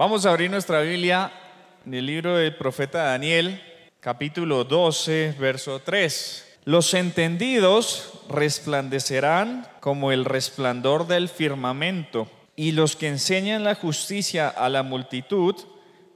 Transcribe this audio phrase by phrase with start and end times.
[0.00, 1.30] Vamos a abrir nuestra Biblia
[1.84, 3.60] en el libro del profeta Daniel,
[4.00, 6.58] capítulo 12, verso 3.
[6.64, 14.70] Los entendidos resplandecerán como el resplandor del firmamento, y los que enseñan la justicia a
[14.70, 15.54] la multitud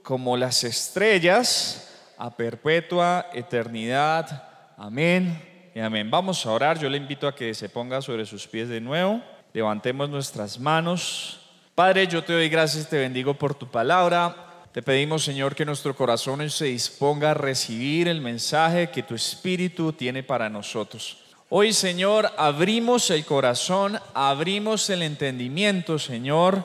[0.01, 4.49] como las estrellas a perpetua eternidad.
[4.77, 6.09] Amén y amén.
[6.09, 6.79] Vamos a orar.
[6.79, 9.21] Yo le invito a que se ponga sobre sus pies de nuevo.
[9.53, 11.44] Levantemos nuestras manos.
[11.75, 14.33] Padre, yo te doy gracias, te bendigo por tu palabra.
[14.71, 19.91] Te pedimos, Señor, que nuestro corazón se disponga a recibir el mensaje que tu Espíritu
[19.91, 21.17] tiene para nosotros.
[21.49, 26.63] Hoy, Señor, abrimos el corazón, abrimos el entendimiento, Señor,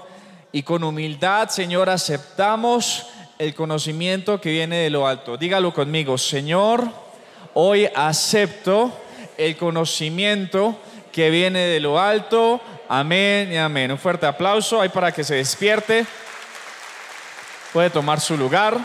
[0.52, 3.08] y con humildad, Señor, aceptamos
[3.40, 5.36] el conocimiento que viene de lo alto.
[5.36, 6.88] Dígalo conmigo, Señor,
[7.54, 8.92] hoy acepto
[9.36, 10.78] el conocimiento
[11.10, 12.60] que viene de lo alto.
[12.92, 13.92] Amén y amén.
[13.92, 16.04] Un fuerte aplauso ahí para que se despierte.
[17.72, 18.76] Puede tomar su lugar.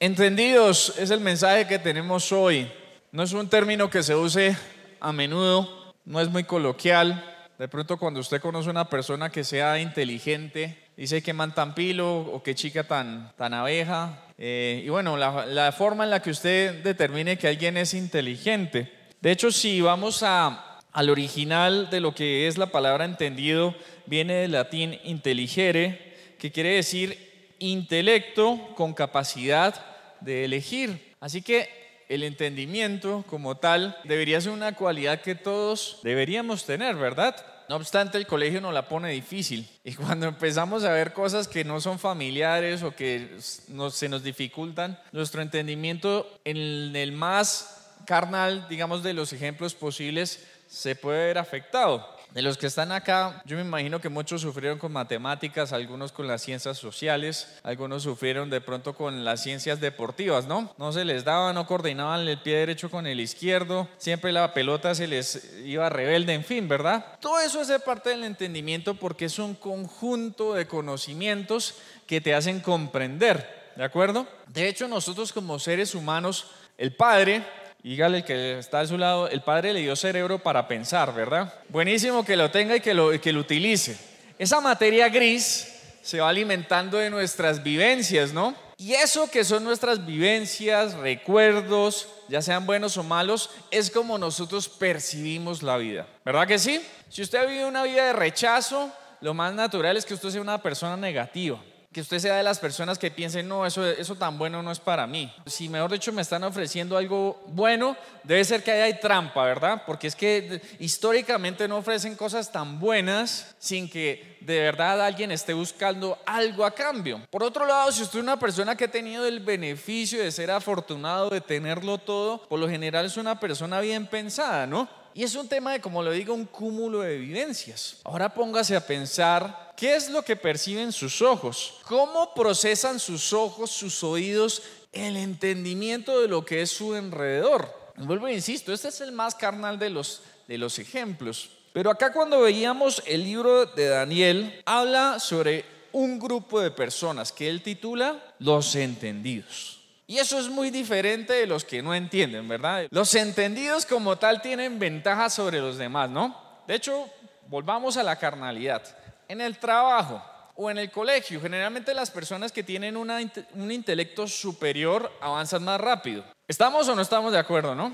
[0.00, 2.68] Entendidos es el mensaje que tenemos hoy.
[3.12, 4.56] No es un término que se use
[4.98, 7.24] a menudo, no es muy coloquial.
[7.60, 11.76] De pronto cuando usted conoce a una persona que sea inteligente, dice que man tan
[11.76, 14.24] pilo o qué chica tan, tan abeja.
[14.36, 18.92] Eh, y bueno, la, la, forma en la que usted determine que alguien es inteligente.
[19.20, 20.67] De hecho, si vamos a,
[20.98, 23.72] al original de lo que es la palabra entendido,
[24.06, 29.80] viene del latín intelligere, que quiere decir intelecto con capacidad
[30.20, 31.14] de elegir.
[31.20, 31.68] Así que
[32.08, 37.36] el entendimiento como tal debería ser una cualidad que todos deberíamos tener, ¿verdad?
[37.68, 39.68] No obstante, el colegio nos la pone difícil.
[39.84, 44.98] Y cuando empezamos a ver cosas que no son familiares o que se nos dificultan,
[45.12, 52.18] nuestro entendimiento en el más carnal, digamos, de los ejemplos posibles, se puede ver afectado.
[52.34, 56.28] De los que están acá, yo me imagino que muchos sufrieron con matemáticas, algunos con
[56.28, 60.74] las ciencias sociales, algunos sufrieron de pronto con las ciencias deportivas, ¿no?
[60.76, 64.94] No se les daba, no coordinaban el pie derecho con el izquierdo, siempre la pelota
[64.94, 67.16] se les iba rebelde, en fin, ¿verdad?
[67.18, 72.60] Todo eso es parte del entendimiento porque es un conjunto de conocimientos que te hacen
[72.60, 74.28] comprender, ¿de acuerdo?
[74.48, 77.42] De hecho, nosotros como seres humanos, el Padre
[77.88, 81.54] Dígale que está a su lado, el Padre le dio cerebro para pensar, ¿verdad?
[81.70, 83.96] Buenísimo que lo tenga y que lo, que lo utilice.
[84.38, 85.72] Esa materia gris
[86.02, 88.54] se va alimentando de nuestras vivencias, ¿no?
[88.76, 94.68] Y eso que son nuestras vivencias, recuerdos, ya sean buenos o malos, es como nosotros
[94.68, 96.06] percibimos la vida.
[96.26, 96.82] ¿Verdad que sí?
[97.08, 100.60] Si usted vive una vida de rechazo, lo más natural es que usted sea una
[100.60, 101.58] persona negativa
[101.98, 104.78] que usted sea de las personas que piensen, no, eso, eso tan bueno no es
[104.78, 105.32] para mí.
[105.46, 109.82] Si mejor dicho me están ofreciendo algo bueno, debe ser que ahí hay trampa, ¿verdad?
[109.84, 115.54] Porque es que históricamente no ofrecen cosas tan buenas sin que de verdad alguien esté
[115.54, 117.20] buscando algo a cambio.
[117.30, 120.52] Por otro lado, si usted es una persona que ha tenido el beneficio de ser
[120.52, 124.88] afortunado, de tenerlo todo, por lo general es una persona bien pensada, ¿no?
[125.18, 127.96] Y es un tema de, como lo digo, un cúmulo de evidencias.
[128.04, 133.72] Ahora póngase a pensar qué es lo que perciben sus ojos, cómo procesan sus ojos,
[133.72, 134.62] sus oídos,
[134.92, 137.68] el entendimiento de lo que es su alrededor.
[137.96, 141.50] Vuelvo e insisto, este es el más carnal de los, de los ejemplos.
[141.72, 147.48] Pero acá cuando veíamos el libro de Daniel, habla sobre un grupo de personas que
[147.48, 149.77] él titula los entendidos.
[150.10, 152.86] Y eso es muy diferente de los que no entienden, ¿verdad?
[152.90, 156.34] Los entendidos como tal tienen ventajas sobre los demás, ¿no?
[156.66, 157.10] De hecho,
[157.46, 158.82] volvamos a la carnalidad.
[159.28, 160.24] En el trabajo
[160.56, 166.24] o en el colegio, generalmente las personas que tienen un intelecto superior avanzan más rápido.
[166.48, 167.92] ¿Estamos o no estamos de acuerdo, no?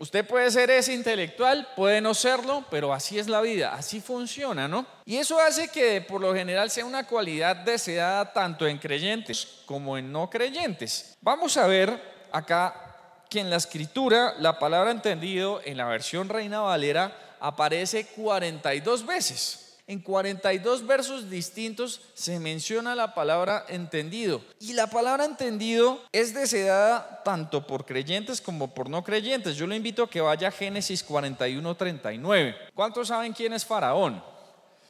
[0.00, 4.68] Usted puede ser ese intelectual, puede no serlo, pero así es la vida, así funciona,
[4.68, 4.86] ¿no?
[5.04, 9.98] Y eso hace que por lo general sea una cualidad deseada tanto en creyentes como
[9.98, 11.16] en no creyentes.
[11.20, 12.00] Vamos a ver
[12.30, 19.04] acá que en la escritura la palabra entendido en la versión Reina Valera aparece 42
[19.04, 19.67] veces.
[19.88, 24.42] En 42 versos distintos se menciona la palabra entendido.
[24.60, 29.56] Y la palabra entendido es deseada tanto por creyentes como por no creyentes.
[29.56, 32.54] Yo le invito a que vaya a Génesis 41, 39.
[32.74, 34.22] ¿Cuántos saben quién es Faraón?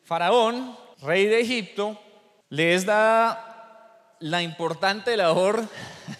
[0.03, 1.97] Faraón, rey de Egipto,
[2.49, 5.63] le es dada la importante labor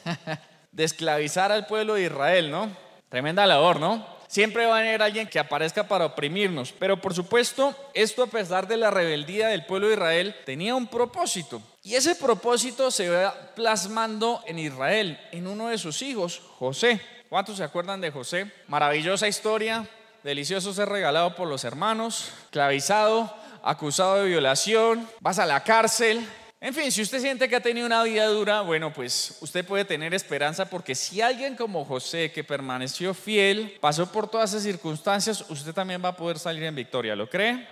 [0.71, 2.71] de esclavizar al pueblo de Israel, ¿no?
[3.09, 4.18] Tremenda labor, ¿no?
[4.29, 6.73] Siempre va a haber alguien que aparezca para oprimirnos.
[6.73, 10.87] Pero por supuesto, esto a pesar de la rebeldía del pueblo de Israel, tenía un
[10.87, 11.63] propósito.
[11.83, 17.01] Y ese propósito se va plasmando en Israel, en uno de sus hijos, José.
[17.31, 18.53] ¿Cuántos se acuerdan de José?
[18.69, 19.89] Maravillosa historia,
[20.23, 26.27] delicioso ser regalado por los hermanos, clavizado, acusado de violación, vas a la cárcel.
[26.61, 29.85] En fin, si usted siente que ha tenido una vida dura, bueno, pues usted puede
[29.85, 35.45] tener esperanza porque si alguien como José, que permaneció fiel, pasó por todas esas circunstancias,
[35.49, 37.15] usted también va a poder salir en victoria.
[37.15, 37.65] ¿Lo cree?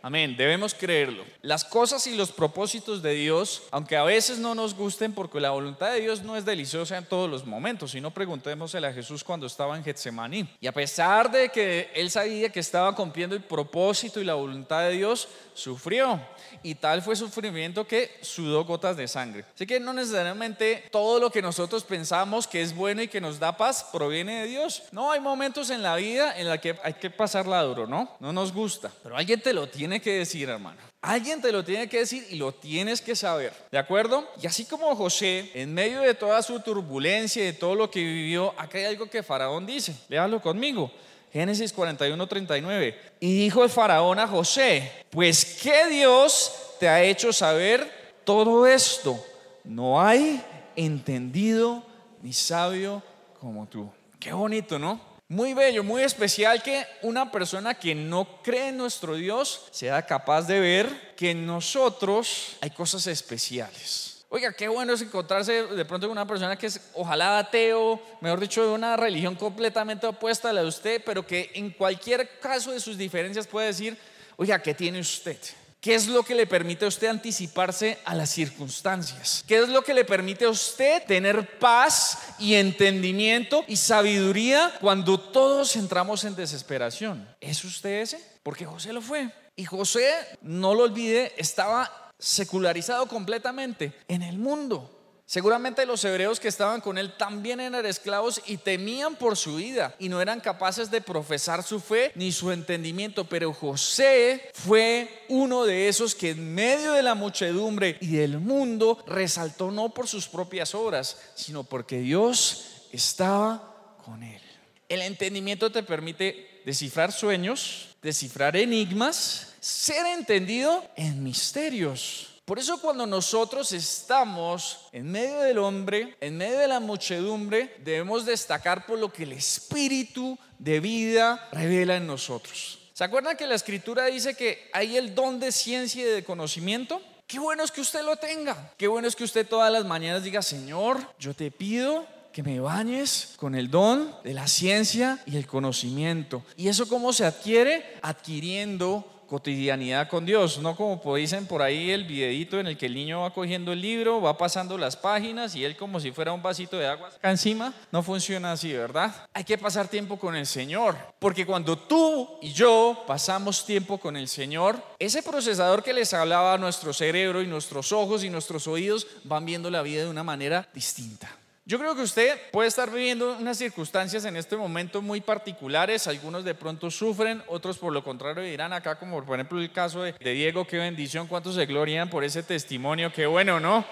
[0.00, 1.24] Amén, debemos creerlo.
[1.42, 5.50] Las cosas y los propósitos de Dios, aunque a veces no nos gusten porque la
[5.50, 9.24] voluntad de Dios no es deliciosa en todos los momentos, si no preguntémosle a Jesús
[9.24, 10.48] cuando estaba en Getsemaní.
[10.60, 14.82] Y a pesar de que él sabía que estaba cumpliendo el propósito y la voluntad
[14.82, 15.28] de Dios,
[15.58, 16.20] sufrió.
[16.62, 19.44] Y tal fue sufrimiento que sudó gotas de sangre.
[19.54, 23.38] Así que no necesariamente todo lo que nosotros pensamos que es bueno y que nos
[23.38, 24.84] da paz proviene de Dios.
[24.92, 28.16] No, hay momentos en la vida en la que hay que pasarla duro, ¿no?
[28.20, 28.90] No nos gusta.
[29.02, 30.78] Pero alguien te lo tiene que decir, hermano.
[31.00, 34.28] Alguien te lo tiene que decir y lo tienes que saber, ¿de acuerdo?
[34.42, 38.00] Y así como José, en medio de toda su turbulencia y de todo lo que
[38.00, 39.94] vivió, acá hay algo que Faraón dice.
[40.08, 40.90] Léalo conmigo.
[41.32, 42.98] Génesis 41, 39.
[43.20, 47.90] Y dijo el faraón a José, pues ¿qué Dios te ha hecho saber
[48.24, 49.22] todo esto?
[49.64, 50.42] No hay
[50.76, 51.82] entendido
[52.22, 53.02] ni sabio
[53.40, 53.90] como tú.
[54.18, 55.00] Qué bonito, ¿no?
[55.30, 60.42] Muy bello, muy especial que una persona que no cree en nuestro Dios sea capaz
[60.42, 64.17] de ver que en nosotros hay cosas especiales.
[64.30, 68.38] Oiga, qué bueno es encontrarse de pronto con una persona que es ojalá ateo, mejor
[68.38, 72.72] dicho, de una religión completamente opuesta a la de usted, pero que en cualquier caso
[72.72, 73.96] de sus diferencias puede decir,
[74.36, 75.38] oiga, ¿qué tiene usted?
[75.80, 79.44] ¿Qué es lo que le permite a usted anticiparse a las circunstancias?
[79.48, 85.18] ¿Qué es lo que le permite a usted tener paz y entendimiento y sabiduría cuando
[85.18, 87.26] todos entramos en desesperación?
[87.40, 88.20] ¿Es usted ese?
[88.42, 89.30] Porque José lo fue.
[89.56, 94.94] Y José, no lo olvide, estaba secularizado completamente en el mundo.
[95.28, 99.94] Seguramente los hebreos que estaban con él también eran esclavos y temían por su vida
[99.98, 103.28] y no eran capaces de profesar su fe ni su entendimiento.
[103.28, 109.04] Pero José fue uno de esos que en medio de la muchedumbre y del mundo
[109.06, 114.40] resaltó no por sus propias obras, sino porque Dios estaba con él.
[114.88, 122.28] El entendimiento te permite descifrar sueños, descifrar enigmas ser entendido en misterios.
[122.44, 128.24] Por eso cuando nosotros estamos en medio del hombre, en medio de la muchedumbre, debemos
[128.24, 132.78] destacar por lo que el espíritu de vida revela en nosotros.
[132.94, 137.02] ¿Se acuerdan que la escritura dice que hay el don de ciencia y de conocimiento?
[137.26, 138.72] Qué bueno es que usted lo tenga.
[138.78, 142.60] Qué bueno es que usted todas las mañanas diga, Señor, yo te pido que me
[142.60, 146.42] bañes con el don de la ciencia y el conocimiento.
[146.56, 147.98] ¿Y eso cómo se adquiere?
[148.00, 152.94] Adquiriendo cotidianidad con Dios, no como dicen por ahí el videito en el que el
[152.94, 156.42] niño va cogiendo el libro, va pasando las páginas y él como si fuera un
[156.42, 159.14] vasito de agua acá encima, no funciona así, ¿verdad?
[159.32, 164.16] Hay que pasar tiempo con el Señor, porque cuando tú y yo pasamos tiempo con
[164.16, 168.66] el Señor, ese procesador que les hablaba a nuestro cerebro y nuestros ojos y nuestros
[168.66, 171.37] oídos van viendo la vida de una manera distinta.
[171.68, 176.42] Yo creo que usted puede estar viviendo unas circunstancias en este momento muy particulares, algunos
[176.42, 180.14] de pronto sufren, otros por lo contrario dirán acá, como por ejemplo el caso de,
[180.18, 183.84] Diego, qué bendición, cuántos se glorian por ese testimonio, qué bueno, ¿no?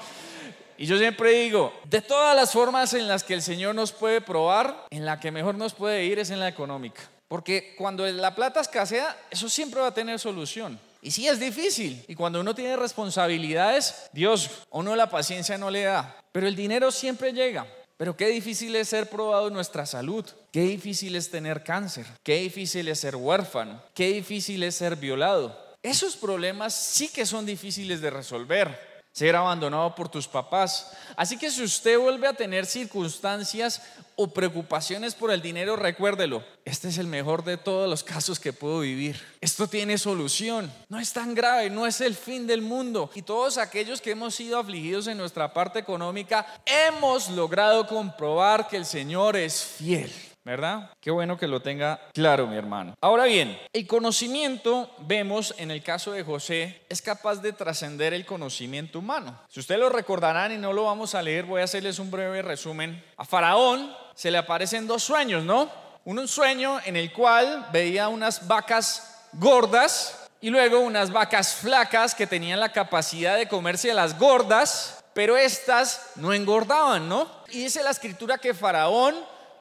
[0.78, 4.23] Y yo siempre digo, de todas las formas en las que el Señor nos puede
[4.23, 7.02] probar, en la que mejor nos puede ir es en la económica.
[7.28, 10.81] Porque cuando la plata escasea, eso siempre va a tener solución.
[11.03, 12.05] Y sí es difícil.
[12.09, 16.17] Y cuando uno tiene responsabilidades, Dios, uno la paciencia no le da.
[16.33, 17.67] Pero el dinero siempre llega.
[17.97, 20.25] Pero qué difícil es ser probado en nuestra salud.
[20.53, 22.07] Qué difícil es tener cáncer.
[22.23, 23.83] Qué difícil es ser huérfano.
[23.95, 25.76] Qué difícil es ser violado.
[25.83, 30.93] Esos problemas sí que son difíciles de resolver ser abandonado por tus papás.
[31.17, 33.81] Así que si usted vuelve a tener circunstancias
[34.16, 38.52] o preocupaciones por el dinero, recuérdelo, este es el mejor de todos los casos que
[38.52, 39.20] puedo vivir.
[39.40, 43.11] Esto tiene solución, no es tan grave, no es el fin del mundo.
[43.14, 48.78] Y todos aquellos que hemos sido afligidos en nuestra parte económica, hemos logrado comprobar que
[48.78, 50.11] el Señor es fiel.
[50.46, 50.92] ¿verdad?
[51.00, 52.94] Qué bueno que lo tenga claro, mi hermano.
[53.00, 58.25] Ahora bien, el conocimiento, vemos en el caso de José, es capaz de trascender el
[58.25, 59.37] conocimiento humano.
[59.49, 62.42] Si ustedes lo recordarán y no lo vamos a leer, voy a hacerles un breve
[62.42, 63.04] resumen.
[63.16, 65.70] A Faraón se le aparecen dos sueños, ¿no?
[66.04, 72.26] Un sueño en el cual veía unas vacas gordas y luego unas vacas flacas que
[72.26, 77.30] tenían la capacidad de comerse las gordas, pero estas no engordaban, ¿no?
[77.50, 79.14] Y dice la escritura que Faraón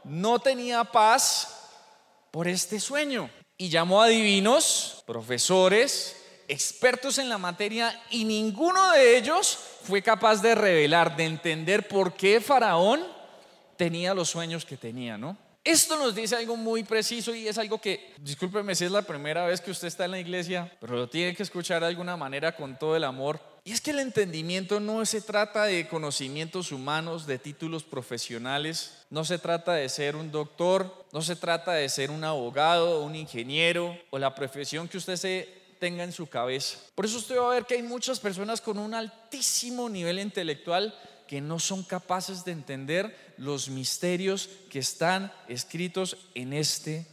[0.06, 1.70] no tenía paz
[2.32, 6.16] por este sueño y llamó a divinos, profesores,
[6.48, 12.14] expertos en la materia y ninguno de ellos fue capaz de revelar, de entender por
[12.14, 13.15] qué Faraón
[13.78, 15.38] tenía los sueños que tenía, ¿no?
[15.66, 19.48] Esto nos dice algo muy preciso y es algo que, discúlpeme si es la primera
[19.48, 22.56] vez que usted está en la iglesia, pero lo tiene que escuchar de alguna manera
[22.56, 23.40] con todo el amor.
[23.64, 29.26] Y es que el entendimiento no se trata de conocimientos humanos, de títulos profesionales, no
[29.26, 33.98] se trata de ser un doctor, no se trata de ser un abogado, un ingeniero
[34.12, 36.78] o la profesión que usted se tenga en su cabeza.
[36.94, 40.94] Por eso usted va a ver que hay muchas personas con un altísimo nivel intelectual
[41.28, 47.08] que no son capaces de entender los misterios que están escritos en este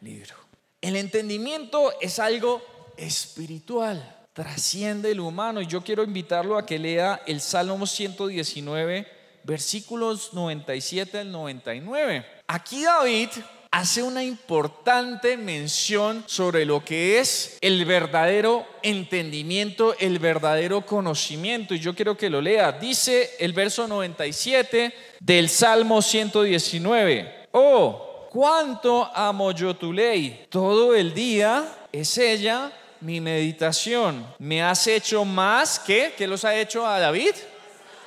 [0.00, 0.34] libro.
[0.80, 2.62] El entendimiento es algo
[2.96, 5.60] espiritual, trasciende lo humano.
[5.60, 9.06] Y yo quiero invitarlo a que lea el Salmo 119,
[9.44, 12.26] versículos 97 al 99.
[12.46, 13.30] Aquí David
[13.76, 21.74] hace una importante mención sobre lo que es el verdadero entendimiento, el verdadero conocimiento.
[21.74, 22.72] Y yo quiero que lo lea.
[22.72, 27.48] Dice el verso 97 del Salmo 119.
[27.52, 30.46] Oh, cuánto amo yo tu ley.
[30.48, 34.26] Todo el día es ella mi meditación.
[34.38, 37.34] Me has hecho más que, ¿qué los ha hecho a David?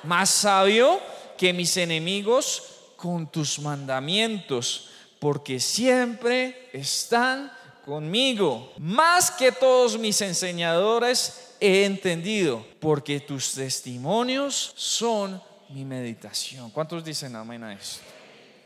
[0.02, 0.98] Más sabio
[1.38, 2.64] que mis enemigos
[2.96, 4.89] con tus mandamientos
[5.20, 7.52] porque siempre están
[7.84, 8.72] conmigo.
[8.78, 16.70] Más que todos mis enseñadores he entendido, porque tus testimonios son mi meditación.
[16.70, 18.02] ¿Cuántos dicen amén a esto?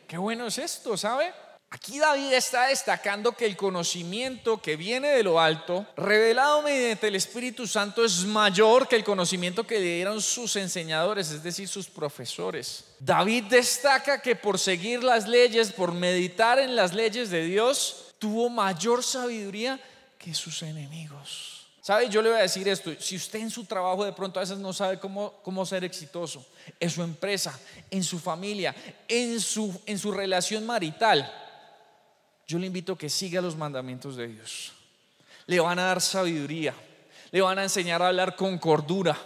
[0.07, 1.33] Qué bueno es esto, ¿sabe?
[1.75, 7.16] Aquí David está destacando que el conocimiento que viene de lo alto, revelado mediante el
[7.16, 12.85] Espíritu Santo, es mayor que el conocimiento que dieron sus enseñadores, es decir, sus profesores.
[13.00, 18.49] David destaca que por seguir las leyes, por meditar en las leyes de Dios, tuvo
[18.49, 19.81] mayor sabiduría
[20.16, 21.66] que sus enemigos.
[21.81, 22.09] ¿Sabe?
[22.09, 24.59] Yo le voy a decir esto, si usted en su trabajo de pronto a veces
[24.59, 26.47] no sabe cómo, cómo ser exitoso,
[26.78, 27.59] en su empresa,
[27.90, 28.73] en su familia,
[29.09, 31.40] en su, en su relación marital,
[32.47, 34.73] yo le invito a que siga los mandamientos de Dios.
[35.47, 36.75] Le van a dar sabiduría,
[37.31, 39.17] le van a enseñar a hablar con cordura.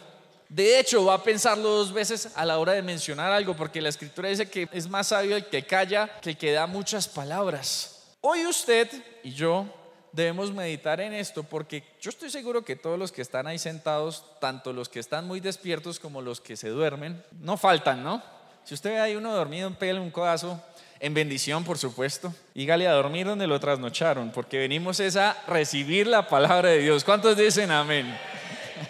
[0.48, 3.90] De hecho, va a pensarlo dos veces a la hora de mencionar algo, porque la
[3.90, 8.16] escritura dice que es más sabio el que calla que el que da muchas palabras.
[8.20, 8.88] Hoy usted
[9.22, 9.66] y yo
[10.12, 14.24] debemos meditar en esto, porque yo estoy seguro que todos los que están ahí sentados,
[14.40, 18.22] tanto los que están muy despiertos como los que se duermen, no faltan, ¿no?
[18.64, 20.62] Si usted ve ahí uno dormido, pelo, un codazo,
[21.00, 22.34] en bendición, por supuesto.
[22.54, 27.04] Dígale a dormir donde lo trasnocharon, porque venimos es a recibir la palabra de Dios.
[27.04, 28.16] ¿Cuántos dicen amén?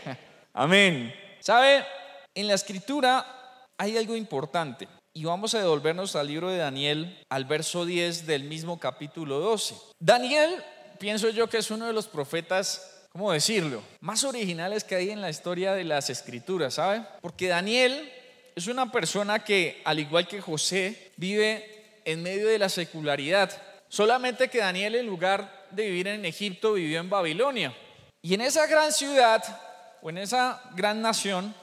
[0.52, 1.14] amén.
[1.40, 1.84] ¿Sabe?
[2.34, 4.88] En la escritura hay algo importante.
[5.14, 9.74] Y vamos a devolvernos al libro de Daniel, al verso 10 del mismo capítulo 12.
[9.98, 10.62] Daniel,
[10.98, 15.20] pienso yo que es uno de los profetas, ¿cómo decirlo?, más originales que hay en
[15.20, 17.04] la historia de las escrituras, ¿sabe?
[17.20, 18.12] Porque Daniel
[18.54, 21.77] es una persona que, al igual que José, vive
[22.12, 23.50] en medio de la secularidad.
[23.88, 27.74] Solamente que Daniel en lugar de vivir en Egipto vivió en Babilonia.
[28.22, 29.44] Y en esa gran ciudad
[30.00, 31.54] o en esa gran nación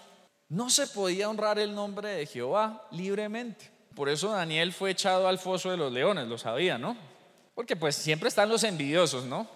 [0.47, 3.71] no se podía honrar el nombre de Jehová libremente.
[3.95, 6.95] Por eso Daniel fue echado al foso de los leones, lo sabía, ¿no?
[7.55, 9.47] Porque pues siempre están los envidiosos, ¿no?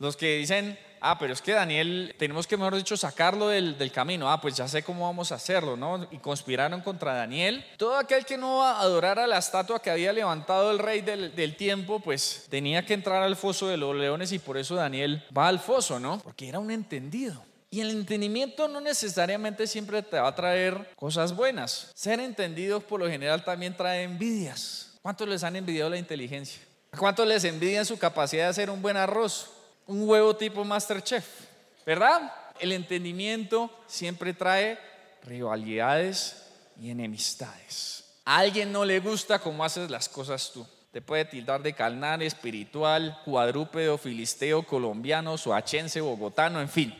[0.00, 4.30] Los que dicen, ah, pero es que Daniel, tenemos que, mejor dicho, sacarlo del, camino.
[4.30, 6.06] Ah, pues ya sé cómo vamos a hacerlo, ¿no?
[6.10, 7.64] Y conspiraron contra Daniel.
[7.76, 11.00] Todo aquel que no va a adorar a la estatua que había levantado el rey
[11.00, 14.74] del, del tiempo, pues tenía que entrar al foso de los leones y por eso
[14.74, 16.18] Daniel va al foso, ¿no?
[16.20, 17.42] Porque era un entendido.
[17.70, 21.90] Y el entendimiento no necesariamente siempre te va a traer cosas buenas.
[21.94, 24.98] Ser entendido por lo general también trae envidias.
[25.02, 26.62] ¿Cuántos les han envidiado la inteligencia?
[26.96, 29.50] ¿Cuántos les envidian su capacidad de hacer un buen arroz?
[29.88, 31.26] Un huevo tipo Masterchef,
[31.84, 32.32] ¿verdad?
[32.60, 34.78] El entendimiento siempre trae
[35.24, 36.44] rivalidades
[36.80, 38.04] y enemistades.
[38.26, 40.66] A alguien no le gusta cómo haces las cosas tú.
[40.92, 46.94] Te puede tildar de calnar, espiritual, cuadrúpedo, filisteo, colombiano, suachense, bogotano, en fin.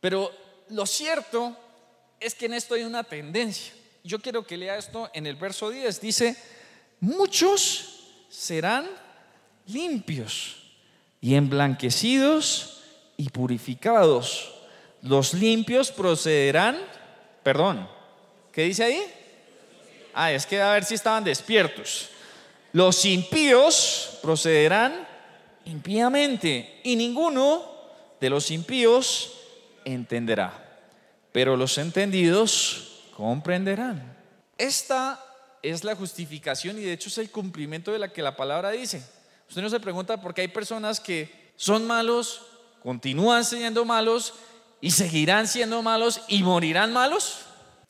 [0.00, 0.32] Pero
[0.70, 1.56] lo cierto
[2.18, 3.72] es que en esto hay una tendencia.
[4.02, 6.00] Yo quiero que lea esto en el verso 10.
[6.00, 6.36] Dice,
[7.00, 8.88] muchos serán
[9.66, 10.63] limpios
[11.24, 12.82] y emblanquecidos
[13.16, 14.52] y purificados.
[15.00, 16.76] Los limpios procederán,
[17.42, 17.88] perdón,
[18.52, 19.02] ¿qué dice ahí?
[20.12, 22.10] Ah, es que a ver si estaban despiertos.
[22.74, 25.08] Los impíos procederán
[25.64, 27.72] impíamente y ninguno
[28.20, 29.32] de los impíos
[29.86, 30.82] entenderá,
[31.32, 34.14] pero los entendidos comprenderán.
[34.58, 35.24] Esta
[35.62, 39.02] es la justificación y de hecho es el cumplimiento de la que la palabra dice.
[39.54, 42.42] Usted no se pregunta por qué hay personas que son malos,
[42.82, 44.34] continúan siendo malos
[44.80, 47.42] y seguirán siendo malos y morirán malos.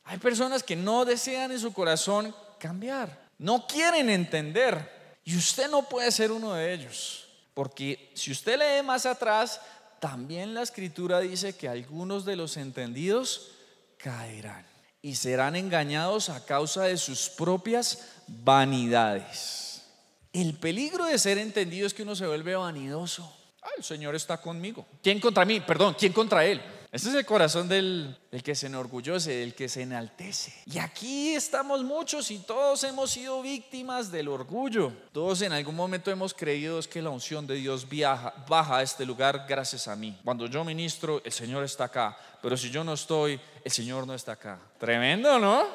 [0.03, 5.17] Hay personas que no desean en su corazón cambiar, no quieren entender.
[5.23, 9.59] Y usted no puede ser uno de ellos, porque si usted lee más atrás,
[9.99, 13.53] también la escritura dice que algunos de los entendidos
[13.97, 14.67] caerán
[15.01, 19.64] y serán engañados a causa de sus propias vanidades.
[20.35, 23.33] El peligro de ser entendido es que uno se vuelve vanidoso.
[23.61, 24.85] Ah, el Señor está conmigo.
[25.01, 25.61] ¿Quién contra mí?
[25.61, 26.61] Perdón, ¿quién contra Él?
[26.91, 30.53] Ese es el corazón del, que se enorgullece, del que se enaltece.
[30.65, 34.91] Y aquí estamos muchos y todos hemos sido víctimas del orgullo.
[35.13, 39.05] Todos en algún momento hemos creído que la unción de Dios viaja, baja a este
[39.05, 40.19] lugar gracias a mí.
[40.25, 42.17] Cuando yo ministro, el Señor está acá.
[42.41, 44.59] Pero si yo no estoy, el Señor no está acá.
[44.77, 45.65] Tremendo, ¿no?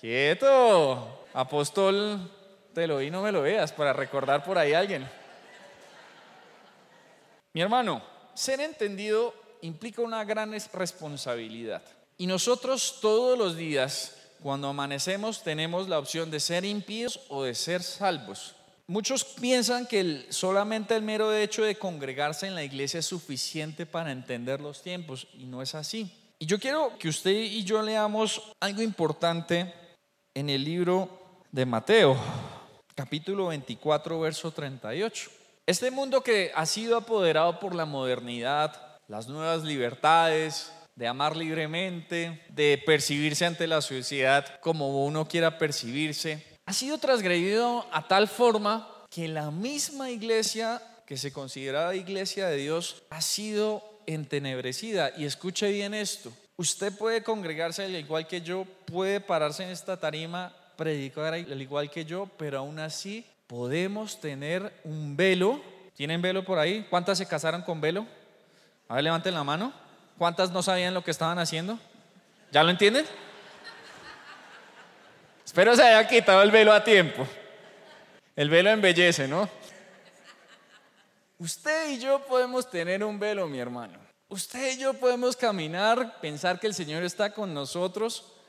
[0.00, 1.26] Quieto.
[1.34, 2.39] Apóstol,
[2.72, 5.08] te lo vi, no me lo veas, para recordar por ahí a alguien.
[7.52, 8.02] Mi hermano,
[8.34, 11.82] ser entendido implica una gran responsabilidad.
[12.16, 17.54] Y nosotros todos los días, cuando amanecemos, tenemos la opción de ser impíos o de
[17.54, 18.54] ser salvos.
[18.86, 24.10] Muchos piensan que solamente el mero hecho de congregarse en la iglesia es suficiente para
[24.10, 26.10] entender los tiempos y no es así.
[26.38, 29.72] Y yo quiero que usted y yo leamos algo importante
[30.34, 31.08] en el libro
[31.52, 32.16] de Mateo,
[33.00, 35.30] capítulo 24, verso 38.
[35.64, 42.44] Este mundo que ha sido apoderado por la modernidad, las nuevas libertades, de amar libremente,
[42.50, 48.86] de percibirse ante la sociedad como uno quiera percibirse, ha sido transgredido a tal forma
[49.08, 55.12] que la misma iglesia que se consideraba iglesia de Dios ha sido entenebrecida.
[55.16, 59.98] Y escuche bien esto, usted puede congregarse al igual que yo, puede pararse en esta
[59.98, 65.60] tarima, predicar al igual que yo, pero aún así podemos tener un velo.
[65.94, 66.86] ¿Tienen velo por ahí?
[66.88, 68.06] ¿Cuántas se casaron con velo?
[68.88, 69.74] A ver, levanten la mano.
[70.16, 71.78] ¿Cuántas no sabían lo que estaban haciendo?
[72.50, 73.04] ¿Ya lo entienden?
[75.44, 77.28] Espero se haya quitado el velo a tiempo.
[78.34, 79.50] El velo embellece, ¿no?
[81.38, 83.98] Usted y yo podemos tener un velo, mi hermano.
[84.30, 88.39] Usted y yo podemos caminar, pensar que el Señor está con nosotros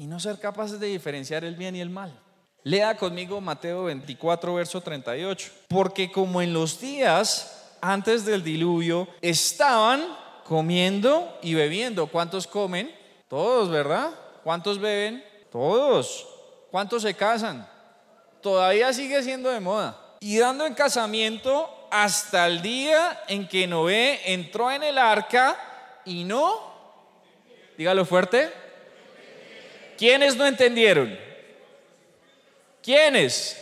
[0.00, 2.18] y no ser capaces de diferenciar el bien y el mal.
[2.62, 5.50] Lea conmigo Mateo 24, verso 38.
[5.68, 10.02] Porque como en los días antes del diluvio estaban
[10.46, 12.06] comiendo y bebiendo.
[12.06, 12.90] ¿Cuántos comen?
[13.28, 14.08] Todos, ¿verdad?
[14.42, 15.22] ¿Cuántos beben?
[15.52, 16.26] Todos.
[16.70, 17.68] ¿Cuántos se casan?
[18.40, 20.00] Todavía sigue siendo de moda.
[20.20, 25.58] Y dando en casamiento hasta el día en que Noé entró en el arca
[26.06, 26.58] y no,
[27.76, 28.50] dígalo fuerte,
[30.00, 31.16] ¿quiénes no entendieron?
[32.82, 33.60] ¿Quiénes?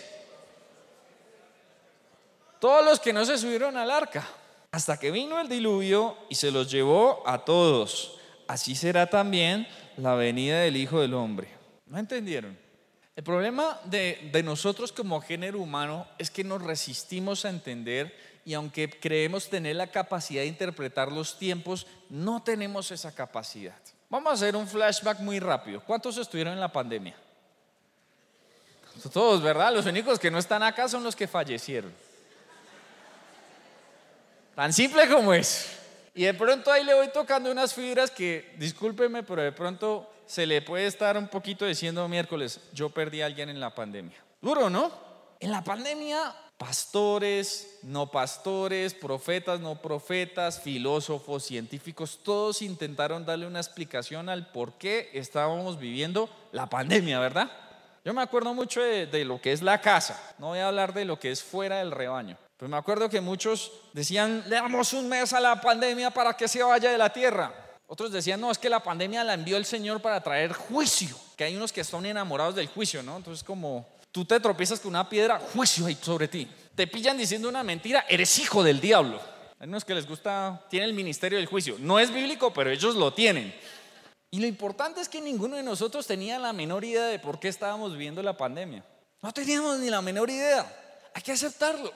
[2.58, 4.26] todos los que no se subieron al arca,
[4.72, 8.18] hasta que vino el diluvio y se los llevó a todos.
[8.46, 11.48] Así será también la venida del Hijo del Hombre.
[11.86, 12.58] ¿No entendieron?
[13.14, 18.54] El problema de, de, nosotros como género humano es que nos resistimos a entender y
[18.54, 23.76] aunque creemos tener la capacidad de interpretar los tiempos, no tenemos esa capacidad.
[24.10, 25.80] Vamos a hacer un flashback muy rápido.
[25.80, 27.14] ¿Cuántos estuvieron en la pandemia?
[29.12, 29.72] Todos, ¿verdad?
[29.72, 31.92] Los únicos que no están acá son los que fallecieron.
[34.54, 35.78] Tan simple como es.
[36.14, 40.46] Y de pronto ahí le voy tocando unas fibras que, discúlpeme, pero de pronto se
[40.46, 44.18] le puede estar un poquito diciendo miércoles, yo perdí a alguien en la pandemia.
[44.40, 44.90] Duro, ¿no?
[45.38, 53.60] En la pandemia, pastores, no pastores, profetas, no profetas, filósofos, científicos, todos intentaron darle una
[53.60, 57.50] explicación al por qué estábamos viviendo la pandemia, ¿verdad?
[58.04, 61.04] Yo me acuerdo mucho de, lo que es la casa, no voy a hablar de
[61.04, 62.36] lo que es fuera del rebaño.
[62.56, 66.48] Pues me acuerdo que muchos decían, le damos un mes a la pandemia para que
[66.48, 67.52] se vaya de la tierra.
[67.86, 71.16] Otros decían, no, es que la pandemia la envió el Señor para traer juicio.
[71.36, 73.16] Que hay unos que están enamorados del juicio, ¿no?
[73.16, 73.86] Entonces como
[74.18, 76.48] tú te tropiezas con una piedra, juicio hay sobre ti.
[76.74, 79.20] Te pillan diciendo una mentira, eres hijo del diablo.
[79.60, 81.76] Hay unos que les gusta, tienen el ministerio del juicio.
[81.78, 83.54] No es bíblico, pero ellos lo tienen.
[84.32, 87.46] Y lo importante es que ninguno de nosotros tenía la menor idea de por qué
[87.46, 88.84] estábamos viviendo la pandemia.
[89.22, 90.66] No teníamos ni la menor idea.
[91.14, 91.92] Hay que aceptarlo.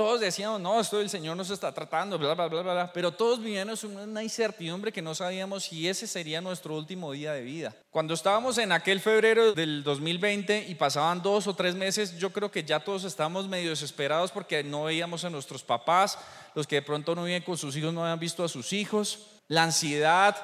[0.00, 3.38] Todos decíamos, no, esto el Señor nos está tratando, bla, bla, bla, bla, pero todos
[3.38, 7.76] vivíamos una incertidumbre que no sabíamos si ese sería nuestro último día de vida.
[7.90, 12.50] Cuando estábamos en aquel febrero del 2020 y pasaban dos o tres meses, yo creo
[12.50, 16.16] que ya todos estábamos medio desesperados porque no veíamos a nuestros papás,
[16.54, 19.26] los que de pronto no viven con sus hijos no habían visto a sus hijos,
[19.48, 20.34] la ansiedad,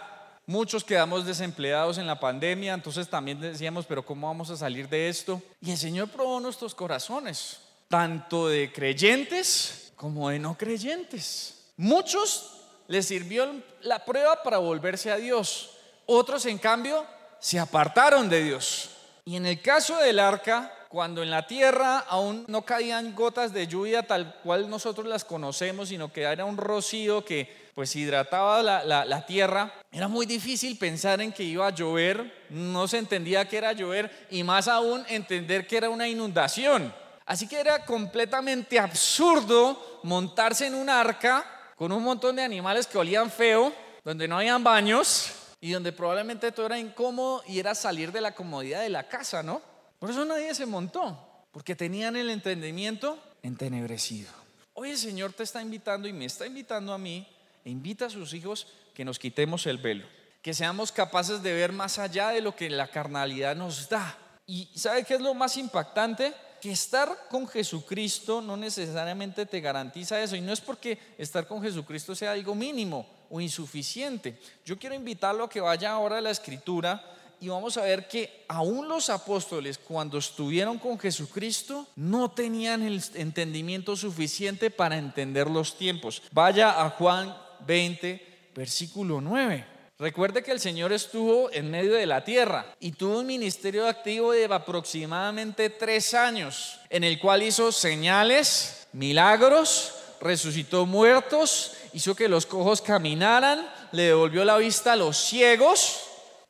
[0.49, 5.09] Muchos quedamos desempleados en la pandemia, entonces también decíamos, pero ¿cómo vamos a salir de
[5.09, 5.43] esto?
[5.61, 11.71] Y el Señor probó nuestros corazones tanto de creyentes como de no creyentes.
[11.77, 12.53] Muchos
[12.89, 15.71] les sirvió la prueba para volverse a Dios,
[16.07, 17.05] otros en cambio
[17.39, 18.91] se apartaron de Dios.
[19.25, 23.67] Y en el caso del arca, cuando en la tierra aún no caían gotas de
[23.67, 29.05] lluvia tal cual nosotros las conocemos, sino que era un rocío que pues hidrataba la,
[29.05, 33.59] la, tierra, era muy difícil pensar en que iba a llover, no se entendía que
[33.59, 36.95] era llover y más aún entender que era una inundación.
[37.27, 41.45] Así que era completamente absurdo montarse en un arca
[41.77, 43.73] con un montón de animales que olían feo,
[44.05, 48.35] donde no habían baños y donde probablemente todo era incómodo y era salir de la
[48.35, 49.61] comodidad de la casa, ¿no?
[49.99, 54.31] Por eso nadie se montó, porque tenían el entendimiento entenebrecido.
[54.75, 57.27] Hoy el Señor te está invitando y me está invitando a mí,
[57.65, 60.07] e invita a sus hijos que nos quitemos el velo,
[60.43, 64.17] que seamos capaces de ver más allá de lo que la carnalidad nos da.
[64.47, 66.33] ¿Y sabe qué es lo más impactante?
[66.71, 70.37] Estar con Jesucristo no necesariamente te garantiza eso.
[70.37, 74.39] Y no es porque estar con Jesucristo sea algo mínimo o insuficiente.
[74.65, 77.03] Yo quiero invitarlo a que vaya ahora a la escritura
[77.41, 83.03] y vamos a ver que aún los apóstoles cuando estuvieron con Jesucristo no tenían el
[83.15, 86.23] entendimiento suficiente para entender los tiempos.
[86.33, 89.76] Vaya a Juan 20, versículo 9.
[89.99, 94.33] Recuerde que el Señor estuvo en medio de la tierra y tuvo un ministerio activo
[94.33, 102.45] de aproximadamente tres años, en el cual hizo señales, milagros, resucitó muertos, hizo que los
[102.45, 106.03] cojos caminaran, le devolvió la vista a los ciegos.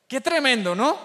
[0.09, 0.99] Qué tremendo, ¿no?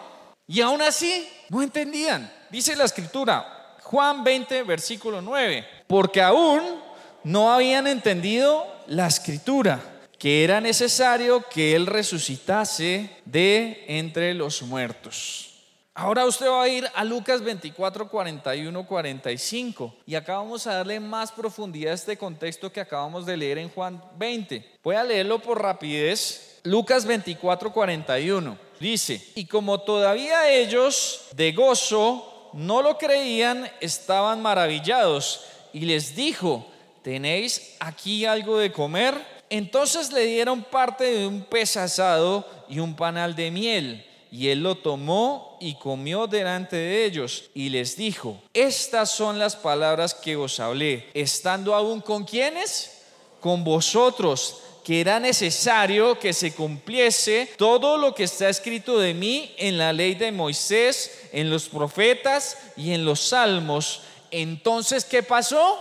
[0.48, 2.34] Y aún así no entendían.
[2.50, 6.82] Dice la escritura, Juan 20, versículo 9, porque aún
[7.24, 9.91] no habían entendido la escritura
[10.22, 15.56] que era necesario que Él resucitase de entre los muertos.
[15.96, 21.00] Ahora usted va a ir a Lucas 24, 41, 45 y acá vamos a darle
[21.00, 24.64] más profundidad a este contexto que acabamos de leer en Juan 20.
[24.84, 26.60] Voy a leerlo por rapidez.
[26.66, 35.46] Lucas 24, 41 dice, y como todavía ellos de gozo no lo creían, estaban maravillados
[35.74, 36.68] y les dijo,
[37.02, 39.31] ¿tenéis aquí algo de comer?
[39.52, 44.06] Entonces le dieron parte de un pez asado y un panal de miel.
[44.32, 49.58] Y él lo tomó y comió delante de ellos y les dijo, estas son las
[49.58, 53.02] palabras que os hablé, estando aún con quienes,
[53.42, 59.54] con vosotros, que era necesario que se cumpliese todo lo que está escrito de mí
[59.58, 64.04] en la ley de Moisés, en los profetas y en los salmos.
[64.32, 65.78] Entonces, ¿qué pasó?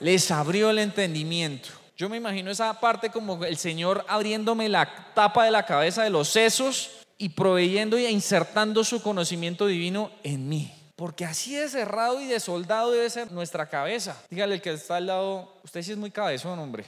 [0.00, 5.44] Les abrió el entendimiento yo me imagino esa parte como el Señor abriéndome la tapa
[5.44, 10.72] de la cabeza de los sesos y proveyendo e insertando su conocimiento divino en mí.
[10.94, 14.16] Porque así de cerrado y de soldado debe ser nuestra cabeza.
[14.30, 16.84] Dígale el que está al lado, usted sí es muy cabezón, hombre.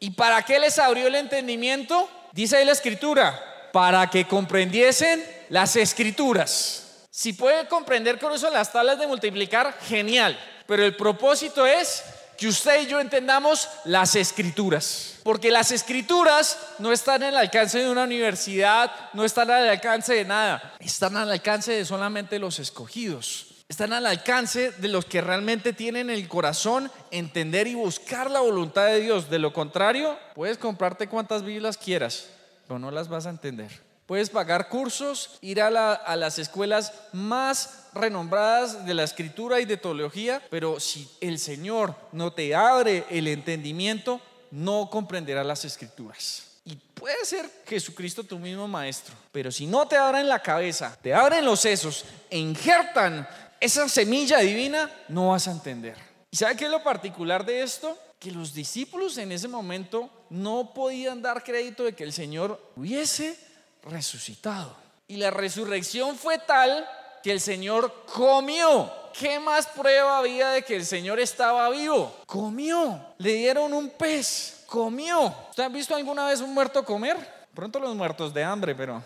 [0.00, 2.10] ¿Y para qué les abrió el entendimiento?
[2.32, 3.40] Dice ahí la escritura,
[3.72, 7.06] para que comprendiesen las escrituras.
[7.08, 10.36] Si puede comprender con eso las tablas de multiplicar, genial.
[10.66, 12.02] Pero el propósito es
[12.36, 15.18] que usted y yo entendamos las escrituras.
[15.22, 20.24] Porque las escrituras no están el alcance de una universidad, no están al alcance de
[20.24, 23.48] nada, están al alcance de solamente los escogidos.
[23.68, 28.86] Están al alcance de los que realmente tienen el corazón entender y buscar la voluntad
[28.86, 29.28] de Dios.
[29.28, 32.28] De lo contrario, puedes comprarte cuantas Biblias quieras,
[32.68, 33.85] pero no las vas a entender.
[34.06, 35.70] Puedes pagar cursos, ir a,
[36.16, 42.32] las escuelas más renombradas de la escritura y de teología, pero si el Señor no
[42.32, 44.20] te abre el entendimiento,
[44.52, 46.44] no comprenderás las escrituras.
[46.64, 51.12] Y puede ser Jesucristo tu mismo maestro, pero si no te abren la cabeza, te
[51.12, 53.26] abren los sesos e injertan
[53.58, 55.96] esa semilla divina, no vas a entender.
[56.30, 57.98] ¿Y sabe qué es lo particular de esto?
[58.20, 63.36] Que los discípulos en ese momento no podían dar crédito de que el Señor hubiese
[63.86, 64.74] resucitado.
[65.08, 66.86] Y la resurrección fue tal
[67.22, 68.92] que el Señor comió.
[69.18, 72.14] ¿Qué más prueba había de que el Señor estaba vivo?
[72.26, 73.00] Comió.
[73.18, 74.64] Le dieron un pez.
[74.66, 75.34] Comió.
[75.50, 77.16] ¿Usted ha visto alguna vez un muerto comer?
[77.54, 79.02] Pronto los muertos de hambre, pero...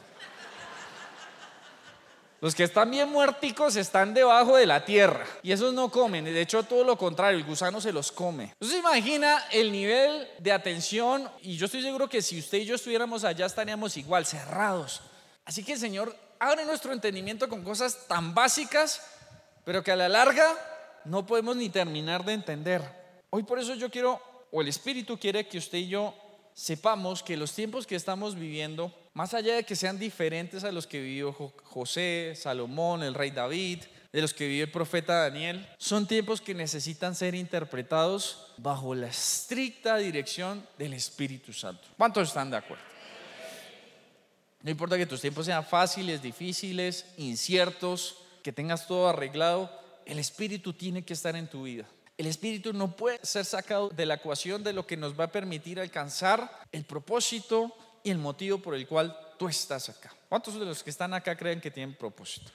[2.43, 6.25] Los que están bien muerticos están debajo de la tierra y esos no comen.
[6.25, 8.45] De hecho, todo lo contrario, el gusano se los come.
[8.45, 12.77] Entonces, imagina el nivel de atención y yo estoy seguro que si usted y yo
[12.77, 15.03] estuviéramos allá estaríamos igual, cerrados.
[15.45, 19.03] Así que Señor abre nuestro entendimiento con cosas tan básicas,
[19.65, 20.57] pero que a la larga
[21.05, 22.83] no podemos ni terminar de entender.
[23.29, 24.19] Hoy por eso yo quiero,
[24.51, 26.15] o el Espíritu quiere que usted y yo
[26.55, 30.87] sepamos que los tiempos que estamos viviendo más allá de que sean diferentes a los
[30.87, 33.81] que vivió José, Salomón, el rey David,
[34.13, 39.07] de los que vivió el profeta Daniel, son tiempos que necesitan ser interpretados bajo la
[39.07, 41.83] estricta dirección del Espíritu Santo.
[41.97, 42.85] ¿Cuántos están de acuerdo?
[44.63, 49.71] No importa que tus tiempos sean fáciles, difíciles, inciertos, que tengas todo arreglado,
[50.07, 51.87] el Espíritu tiene que estar en tu vida.
[52.19, 55.33] El Espíritu no puede ser sacado de la ecuación de lo que nos va a
[55.33, 60.15] permitir alcanzar el propósito y el motivo por el cual tú estás acá.
[60.29, 62.51] ¿Cuántos de los que están acá creen que tienen propósito?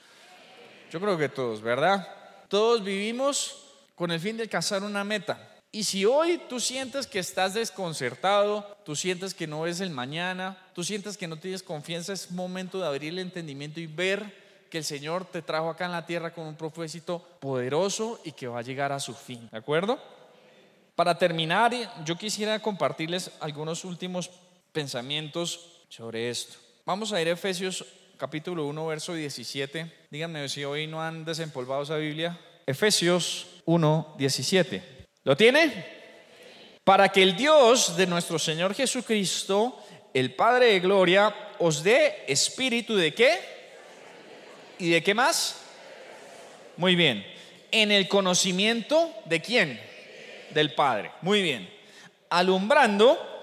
[0.90, 2.06] Yo creo que todos, ¿verdad?
[2.48, 3.62] Todos vivimos
[3.94, 5.56] con el fin de alcanzar una meta.
[5.72, 10.56] Y si hoy tú sientes que estás desconcertado, tú sientes que no ves el mañana,
[10.74, 14.78] tú sientes que no tienes confianza, es momento de abrir el entendimiento y ver que
[14.78, 18.60] el Señor te trajo acá en la tierra con un propósito poderoso y que va
[18.60, 19.48] a llegar a su fin.
[19.50, 19.98] ¿De acuerdo?
[20.94, 21.72] Para terminar,
[22.04, 24.30] yo quisiera compartirles algunos últimos
[24.76, 26.58] pensamientos sobre esto.
[26.84, 27.82] Vamos a ir a Efesios
[28.18, 29.90] capítulo 1, verso 17.
[30.10, 32.38] Díganme si hoy no han desempolvado esa Biblia.
[32.66, 34.82] Efesios 1, 17.
[35.24, 35.86] ¿Lo tiene?
[36.84, 42.94] Para que el Dios de nuestro Señor Jesucristo, el Padre de Gloria, os dé espíritu
[42.96, 43.38] de qué?
[44.78, 45.58] ¿Y de qué más?
[46.76, 47.26] Muy bien.
[47.70, 49.80] En el conocimiento de quién?
[50.50, 51.12] Del Padre.
[51.22, 51.66] Muy bien.
[52.28, 53.35] Alumbrando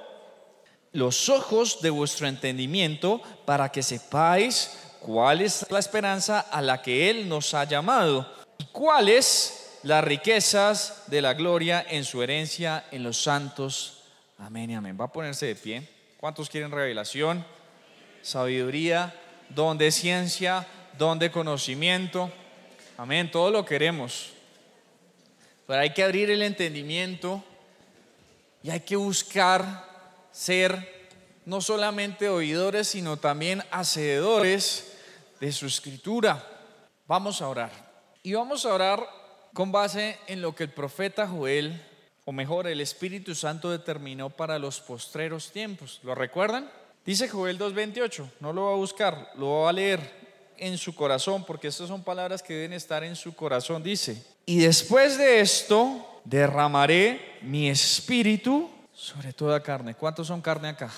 [0.94, 7.10] los ojos de vuestro entendimiento para que sepáis cuál es la esperanza a la que
[7.10, 13.04] Él nos ha llamado y cuáles las riquezas de la gloria en su herencia en
[13.04, 14.04] los santos.
[14.38, 14.98] Amén y amén.
[15.00, 15.90] Va a ponerse de pie.
[16.18, 17.46] ¿Cuántos quieren revelación,
[18.22, 19.14] sabiduría,
[19.50, 20.66] don de ciencia,
[20.98, 22.32] don de conocimiento.
[22.98, 24.32] Amén, todo lo queremos.
[25.68, 27.44] Pero hay que abrir el entendimiento
[28.62, 29.93] y hay que buscar
[30.34, 31.08] ser
[31.46, 34.94] no solamente oidores, sino también hacedores
[35.40, 36.46] de su escritura.
[37.08, 37.72] Vamos a orar.
[38.22, 39.08] Y vamos a orar
[39.54, 41.82] con base en lo que el profeta Joel,
[42.26, 46.00] o mejor, el Espíritu Santo determinó para los postreros tiempos.
[46.04, 46.70] ¿Lo recuerdan?
[47.06, 50.00] Dice Joel 2.28, no lo va a buscar, lo va a leer
[50.58, 54.60] en su corazón, porque estas son palabras que deben estar en su corazón, dice, y
[54.60, 59.96] después de esto derramaré mi espíritu sobre toda carne.
[59.96, 60.92] ¿Cuántos son carne acá?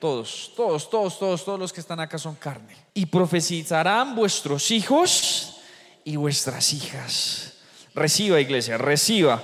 [0.00, 2.74] Todos, todos, todos, todos, todos los que están acá son carne.
[2.94, 5.56] Y profetizarán vuestros hijos
[6.04, 7.54] y vuestras hijas.
[7.94, 9.42] Reciba, iglesia, reciba.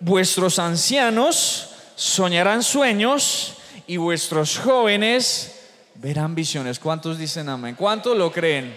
[0.00, 3.54] Vuestros ancianos soñarán sueños
[3.86, 5.54] y vuestros jóvenes
[5.94, 6.78] verán visiones.
[6.78, 7.76] ¿Cuántos dicen amén?
[7.76, 8.76] ¿Cuántos lo creen?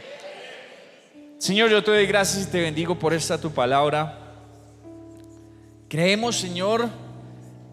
[1.39, 4.19] Señor, yo te doy gracias y te bendigo por esta tu palabra.
[5.89, 6.89] Creemos, Señor,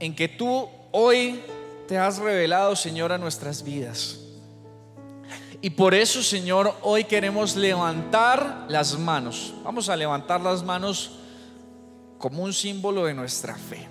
[0.01, 1.41] en que tú hoy
[1.89, 4.21] te has revelado, Señor, a nuestras vidas.
[5.61, 9.55] Y por eso, Señor, hoy queremos levantar las manos.
[9.65, 11.13] Vamos a levantar las manos
[12.19, 13.89] como un símbolo de nuestra fe.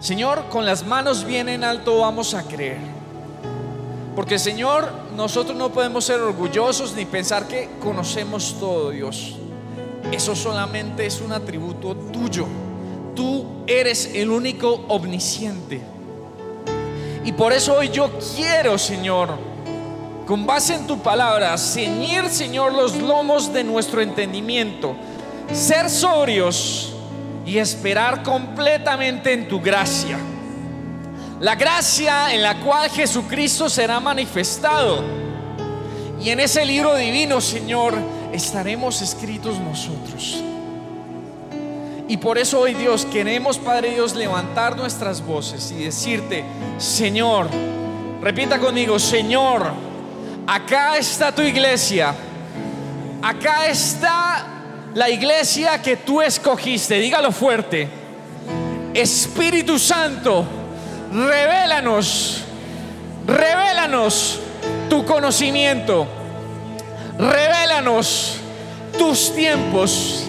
[0.00, 3.02] Señor, con las manos bien en alto vamos a creer
[4.14, 9.36] porque Señor, nosotros no podemos ser orgullosos ni pensar que conocemos todo, Dios.
[10.10, 12.46] Eso solamente es un atributo tuyo.
[13.14, 15.80] Tú eres el único omnisciente.
[17.24, 19.30] Y por eso hoy yo quiero, Señor,
[20.26, 24.94] con base en tu palabra, ceñir, Señor, los lomos de nuestro entendimiento,
[25.52, 26.92] ser sobrios
[27.44, 30.18] y esperar completamente en tu gracia.
[31.40, 35.02] La gracia en la cual Jesucristo será manifestado.
[36.20, 37.94] Y en ese libro divino, Señor,
[38.32, 40.42] estaremos escritos nosotros.
[42.08, 46.44] Y por eso hoy Dios queremos, Padre Dios, levantar nuestras voces y decirte,
[46.78, 47.48] Señor,
[48.20, 49.72] repita conmigo, Señor,
[50.46, 52.14] acá está tu iglesia,
[53.22, 54.46] acá está
[54.94, 57.88] la iglesia que tú escogiste, dígalo fuerte,
[58.92, 60.44] Espíritu Santo,
[61.12, 62.42] revélanos,
[63.26, 64.40] revélanos
[64.90, 66.06] tu conocimiento,
[67.18, 68.38] revélanos
[68.98, 70.26] tus tiempos.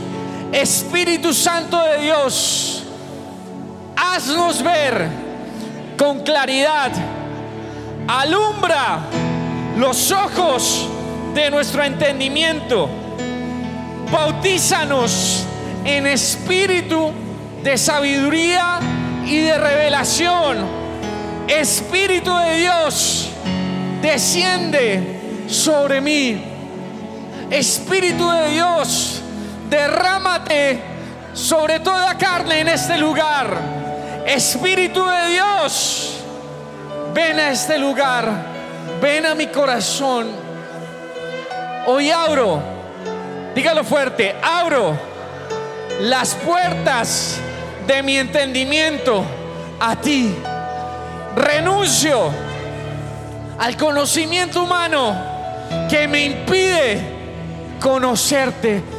[0.54, 2.84] Espíritu Santo de Dios,
[3.96, 5.08] haznos ver
[5.98, 6.92] con claridad,
[8.08, 9.00] alumbra
[9.78, 10.88] los ojos
[11.34, 12.88] de nuestro entendimiento,
[14.12, 15.44] bautízanos
[15.86, 17.12] en espíritu
[17.64, 18.80] de sabiduría
[19.26, 20.84] y de revelación.
[21.48, 23.30] Espíritu de Dios,
[24.04, 26.44] desciende sobre mí.
[27.50, 29.23] Espíritu de Dios,
[29.74, 30.80] derrámate
[31.34, 33.58] sobre toda carne en este lugar.
[34.26, 36.20] Espíritu de Dios,
[37.14, 38.30] ven a este lugar,
[39.02, 40.28] ven a mi corazón.
[41.88, 42.62] Hoy abro,
[43.56, 44.96] dígalo fuerte, abro
[46.02, 47.40] las puertas
[47.88, 49.24] de mi entendimiento
[49.80, 50.36] a ti.
[51.36, 52.30] Renuncio
[53.58, 55.16] al conocimiento humano
[55.90, 57.02] que me impide
[57.82, 58.93] conocerte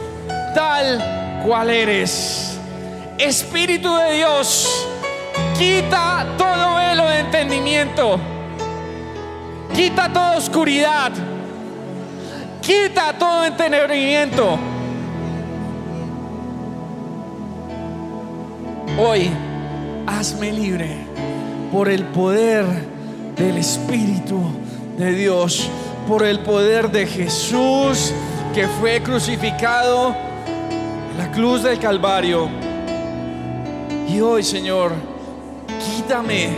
[0.54, 2.58] tal cual eres.
[3.18, 4.86] Espíritu de Dios,
[5.58, 8.18] quita todo velo de entendimiento,
[9.74, 11.12] quita toda oscuridad,
[12.60, 14.58] quita todo entendimiento.
[18.98, 19.30] Hoy,
[20.06, 20.96] hazme libre
[21.72, 22.64] por el poder
[23.36, 24.40] del Espíritu
[24.96, 25.68] de Dios,
[26.08, 28.12] por el poder de Jesús
[28.54, 30.14] que fue crucificado
[31.16, 32.48] la cruz del Calvario.
[34.08, 34.92] Y hoy, Señor,
[35.84, 36.48] quítame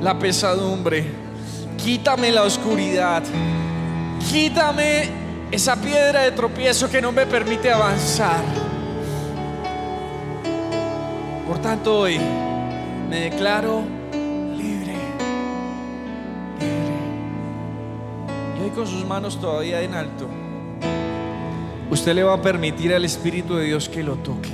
[0.00, 1.04] la pesadumbre,
[1.76, 3.22] quítame la oscuridad,
[4.30, 5.08] quítame
[5.50, 8.42] esa piedra de tropiezo que no me permite avanzar.
[11.46, 12.18] Por tanto, hoy
[13.08, 13.82] me declaro
[14.56, 14.94] libre,
[16.60, 16.98] libre.
[18.58, 20.28] Y hoy con sus manos todavía en alto,
[21.90, 24.50] usted le va a permitir al Espíritu de Dios que lo toque.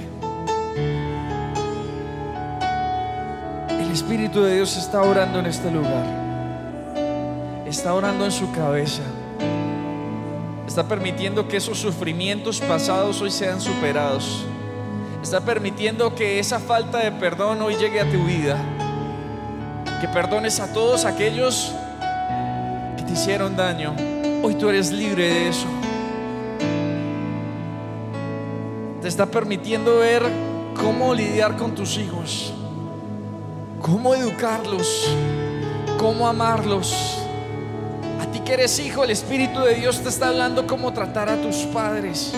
[3.71, 6.05] El Espíritu de Dios está orando en este lugar.
[7.67, 9.03] Está orando en su cabeza.
[10.67, 14.45] Está permitiendo que esos sufrimientos pasados hoy sean superados.
[15.23, 18.59] Está permitiendo que esa falta de perdón hoy llegue a tu vida.
[20.01, 21.73] Que perdones a todos aquellos
[22.97, 23.95] que te hicieron daño.
[24.43, 25.67] Hoy tú eres libre de eso.
[29.05, 30.23] Te está permitiendo ver
[30.81, 32.55] cómo lidiar con tus hijos.
[33.83, 35.11] Cómo educarlos.
[35.99, 37.19] Cómo amarlos.
[38.19, 41.37] A ti que eres hijo, el Espíritu de Dios te está hablando cómo tratar a
[41.37, 42.33] tus padres.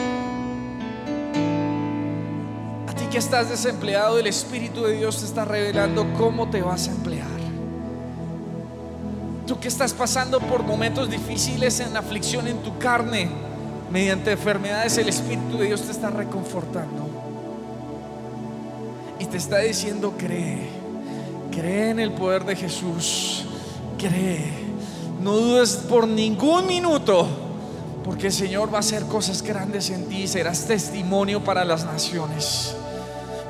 [3.13, 7.29] que estás desempleado, el Espíritu de Dios te está revelando cómo te vas a emplear.
[9.47, 13.46] Tú que estás pasando por momentos difíciles en aflicción en tu carne,
[13.97, 17.09] mediante enfermedades, el Espíritu de Dios te está reconfortando.
[19.19, 20.69] Y te está diciendo, cree,
[21.51, 23.47] cree en el poder de Jesús,
[23.97, 24.53] cree.
[25.23, 27.27] No dudes por ningún minuto,
[28.05, 31.87] porque el Señor va a hacer cosas grandes en ti y serás testimonio para las
[31.87, 32.77] naciones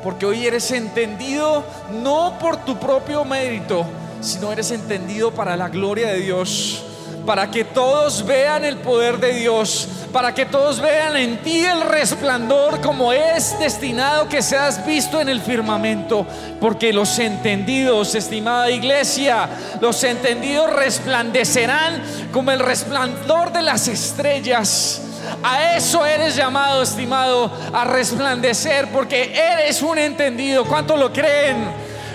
[0.05, 1.65] porque hoy eres entendido
[2.05, 3.85] no por tu propio mérito,
[4.21, 6.85] sino eres entendido para la gloria de Dios,
[7.27, 11.81] para que todos vean el poder de Dios, para que todos vean en ti el
[11.81, 16.25] resplandor como es destinado que seas visto en el firmamento,
[16.61, 19.49] porque los entendidos, estimada iglesia,
[19.81, 22.01] los entendidos resplandecerán
[22.33, 25.03] como el resplandor de las estrellas.
[25.43, 30.65] A eso eres llamado, estimado, a resplandecer, porque eres un entendido.
[30.65, 31.57] ¿Cuántos lo creen?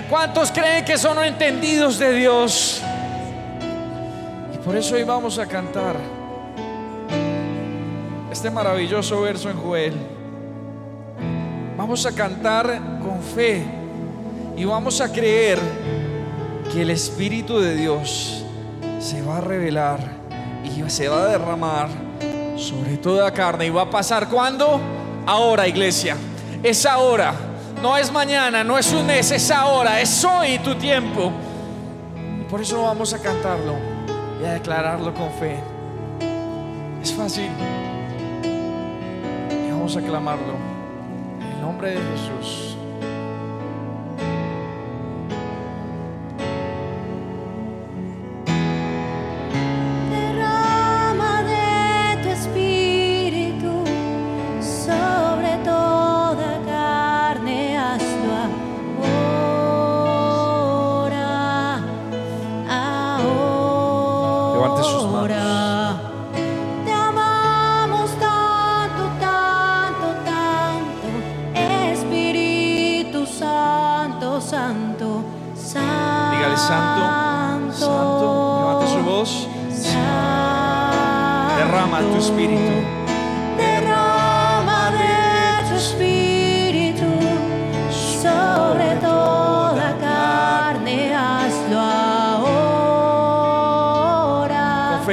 [0.09, 2.81] ¿Cuántos creen que son entendidos de Dios?
[4.65, 5.95] Por eso hoy vamos a cantar
[8.31, 9.93] este maravilloso verso en Joel.
[11.75, 13.65] Vamos a cantar con fe
[14.55, 15.57] y vamos a creer
[16.71, 18.45] que el Espíritu de Dios
[18.99, 19.99] se va a revelar
[20.63, 21.87] y se va a derramar
[22.55, 23.65] sobre toda carne.
[23.65, 24.79] ¿Y va a pasar cuando?
[25.25, 26.15] Ahora, iglesia.
[26.61, 27.33] Es ahora.
[27.81, 29.99] No es mañana, no es un mes, es ahora.
[29.99, 31.31] Es hoy tu tiempo.
[32.39, 33.90] Y por eso vamos a cantarlo
[34.41, 35.59] y a declararlo con fe.
[37.01, 37.49] Es fácil.
[38.43, 40.55] Y vamos a clamarlo.
[41.39, 42.70] En el nombre de Jesús.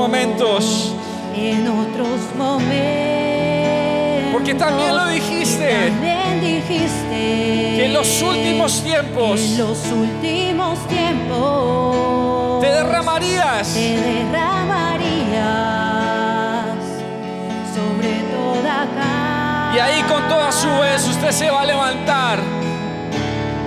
[0.00, 0.94] momentos
[1.36, 4.32] en otros momentos.
[4.32, 5.90] Porque también lo dijiste.
[5.90, 9.38] También dijiste que en los últimos tiempos.
[9.40, 12.62] En los últimos tiempos.
[12.62, 13.74] Te derramarías.
[13.74, 15.04] Te derramarías
[17.74, 19.76] sobre toda carne.
[19.76, 22.38] Y ahí con toda su vez usted se va a levantar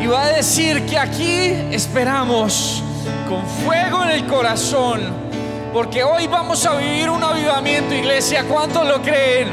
[0.01, 2.81] y va a decir que aquí esperamos
[3.29, 5.22] con fuego en el corazón,
[5.73, 8.45] porque hoy vamos a vivir un avivamiento, iglesia.
[8.47, 9.49] ¿Cuántos lo creen?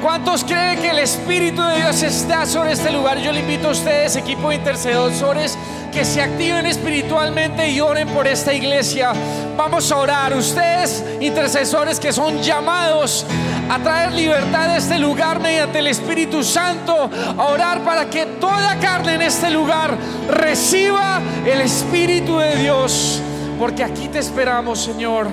[0.00, 3.18] ¿Cuántos creen que el Espíritu de Dios está sobre este lugar?
[3.18, 5.58] Yo le invito a ustedes, equipo de intercesores,
[5.92, 9.12] que se activen espiritualmente y oren por esta iglesia.
[9.56, 10.36] Vamos a orar.
[10.36, 13.26] Ustedes, intercesores que son llamados
[13.68, 18.78] a traer libertad a este lugar mediante el Espíritu Santo, a orar para que toda
[18.78, 19.96] carne en este lugar
[20.30, 23.20] reciba el Espíritu de Dios.
[23.58, 25.26] Porque aquí te esperamos, Señor.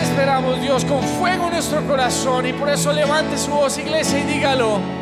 [0.00, 2.46] Esperamos, Dios, con fuego en nuestro corazón.
[2.46, 4.99] Y por eso levante su voz, iglesia, y dígalo.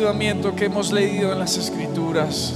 [0.00, 2.54] Avivamiento que hemos leído en las escrituras,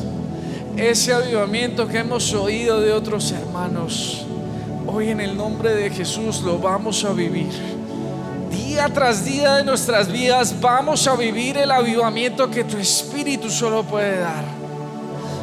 [0.78, 4.24] ese avivamiento que hemos oído de otros hermanos,
[4.86, 7.52] hoy en el nombre de Jesús lo vamos a vivir.
[8.50, 13.82] Día tras día de nuestras vidas vamos a vivir el avivamiento que tu Espíritu solo
[13.84, 14.44] puede dar.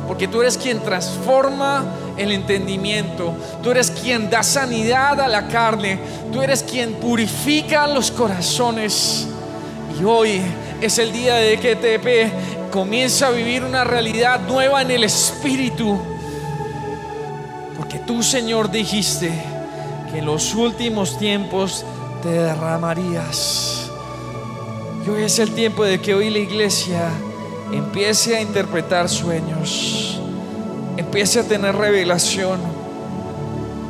[0.08, 1.86] Porque tú eres quien transforma
[2.18, 3.32] el entendimiento,
[3.62, 6.00] tú eres quien da sanidad a la carne,
[6.34, 9.28] tú eres quien purifica los corazones.
[10.00, 10.42] Y hoy
[10.82, 16.00] es el día de que TP comienza a vivir una realidad nueva en el Espíritu.
[17.78, 19.32] Porque tú, Señor, dijiste
[20.12, 21.86] que en los últimos tiempos
[22.24, 23.92] te derramarías.
[25.06, 27.10] Y hoy es el tiempo de que hoy la iglesia
[27.72, 30.20] empiece a interpretar sueños,
[30.98, 32.60] empiece a tener revelación,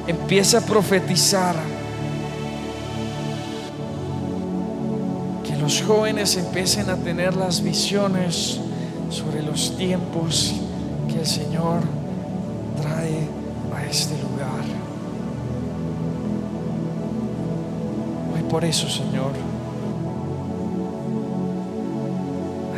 [0.07, 1.55] empiece a profetizar
[5.61, 8.59] los jóvenes empiecen a tener las visiones
[9.11, 10.53] sobre los tiempos
[11.07, 11.81] que el Señor
[12.81, 13.27] trae
[13.75, 14.63] a este lugar.
[18.33, 19.33] Hoy por eso, Señor,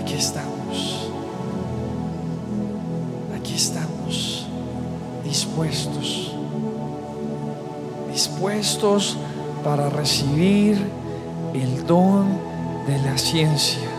[0.02, 1.08] aquí estamos.
[3.34, 4.46] Aquí estamos
[5.24, 6.34] dispuestos.
[8.12, 9.16] Dispuestos
[9.64, 10.86] para recibir
[11.54, 12.53] el don
[12.88, 13.90] de la ciencia,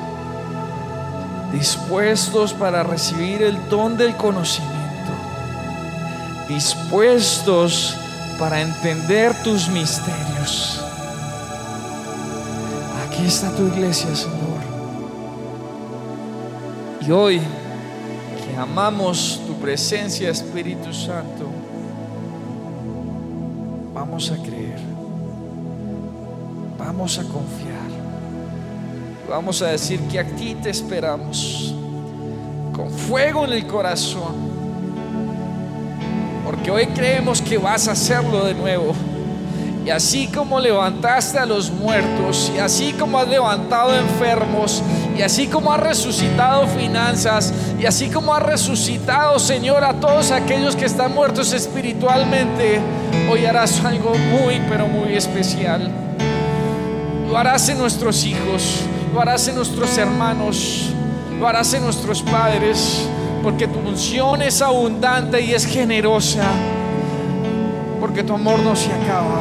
[1.53, 4.75] dispuestos para recibir el don del conocimiento,
[6.49, 7.97] dispuestos
[8.39, 10.81] para entender tus misterios.
[13.07, 14.45] Aquí está tu iglesia, Señor.
[17.01, 21.49] Y hoy que amamos tu presencia, Espíritu Santo,
[23.95, 24.81] vamos a creer,
[26.79, 27.84] vamos a confiar.
[29.35, 31.75] Vamos a decir que aquí te esperamos,
[32.73, 34.33] con fuego en el corazón.
[36.45, 38.95] porque hoy creemos que vas a hacerlo de nuevo.
[39.85, 44.81] Y así como levantaste a los muertos, y así como has levantado enfermos,
[45.19, 50.77] y así como has resucitado finanzas, y así como has resucitado, Señor, a todos aquellos
[50.77, 52.79] que están muertos espiritualmente,
[53.29, 55.91] hoy harás algo muy, pero muy especial.
[57.29, 60.91] Lo harás en nuestros hijos, lo harás en nuestros hermanos,
[61.39, 63.09] lo harás en nuestros padres,
[63.45, 66.43] porque tu unción es abundante y es generosa,
[68.01, 69.41] porque tu amor no se acaba.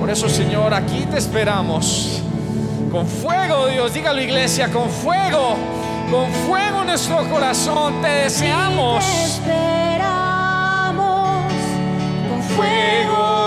[0.00, 2.22] Por eso, Señor, aquí te esperamos.
[2.90, 5.56] Con fuego, Dios, dígalo iglesia, con fuego,
[6.10, 9.04] con fuego en nuestro corazón, te deseamos.
[9.04, 10.08] Te esperamos
[12.30, 13.43] con fuego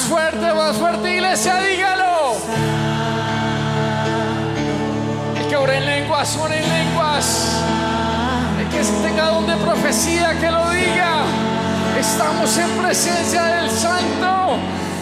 [0.00, 2.32] Más fuerte, más fuerte, iglesia, dígalo.
[5.38, 7.60] El que ora en lenguas, ora en lenguas.
[8.58, 11.24] El que tenga don de profecía, que lo diga.
[12.00, 14.56] Estamos en presencia del santo.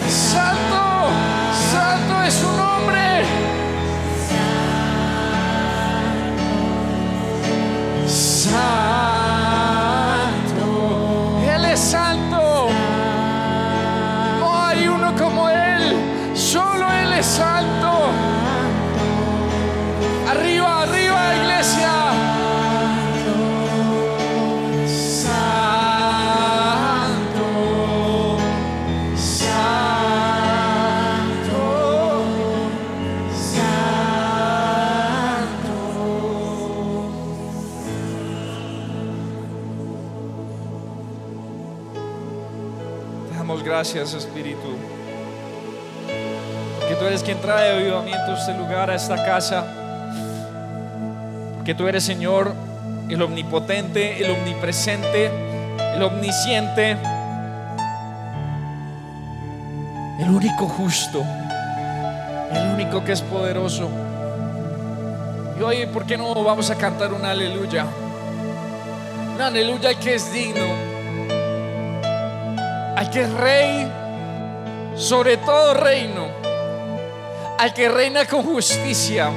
[0.09, 1.07] Santo,
[1.71, 3.23] santo es su nombre.
[43.79, 44.75] Gracias, Espíritu.
[46.79, 49.65] Porque tú eres quien trae avivamiento a este lugar, a esta casa.
[51.55, 52.53] Porque tú eres, Señor,
[53.07, 55.31] el omnipotente, el omnipresente,
[55.95, 56.97] el omnisciente,
[60.19, 61.23] el único justo.
[62.73, 63.89] único que es poderoso.
[65.57, 67.85] Y hoy, ¿por qué no vamos a cantar un aleluya?
[69.35, 70.88] Un aleluya al que es digno,
[72.99, 73.89] al que es rey
[74.97, 76.27] sobre todo reino,
[77.57, 79.31] al que reina con justicia,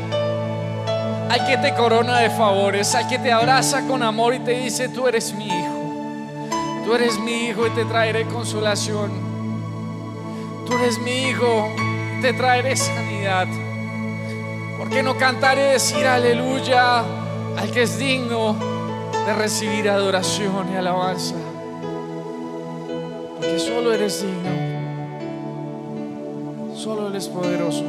[1.31, 4.89] al que te corona de favores, al que te abraza con amor y te dice,
[4.89, 6.51] tú eres mi hijo,
[6.85, 9.13] tú eres mi hijo y te traeré consolación,
[10.67, 11.73] tú eres mi hijo
[12.19, 13.47] y te traeré sanidad.
[14.77, 17.05] ¿Por qué no cantar y decir aleluya
[17.57, 18.57] al que es digno
[19.25, 21.37] de recibir adoración y alabanza?
[23.53, 24.49] Porque solo eres digno.
[26.75, 27.85] Solo Él es poderoso.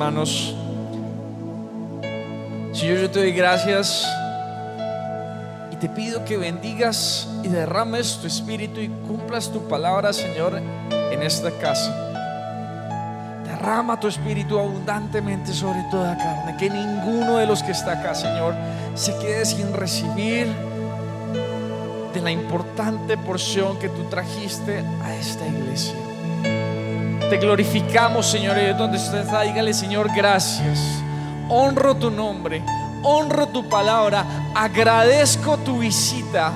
[0.00, 0.54] Manos.
[2.72, 4.08] Señor, yo te doy gracias
[5.70, 11.22] y te pido que bendigas y derrames tu espíritu y cumplas tu palabra, Señor, en
[11.22, 11.94] esta casa.
[13.44, 16.56] Derrama tu espíritu abundantemente sobre toda carne.
[16.56, 18.54] Que ninguno de los que está acá, Señor,
[18.94, 20.46] se quede sin recibir
[22.14, 26.09] de la importante porción que tú trajiste a esta iglesia.
[27.30, 30.80] Te glorificamos, Señor, y donde usted está, dígale, Señor, gracias.
[31.48, 32.60] Honro tu nombre,
[33.04, 36.50] honro tu palabra, agradezco tu visita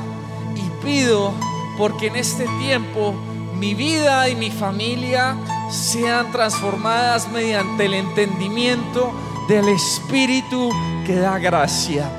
[0.57, 1.33] y pido
[1.79, 3.15] porque en este tiempo
[3.55, 5.37] mi vida y mi familia
[5.71, 9.15] sean transformadas mediante el entendimiento
[9.49, 10.73] del Espíritu
[11.07, 12.11] que da gracia.